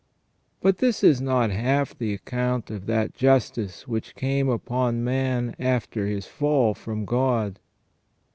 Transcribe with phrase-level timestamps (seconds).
[0.61, 6.07] But this is not half the account of that justice which came upon man after
[6.07, 7.59] his fall from God.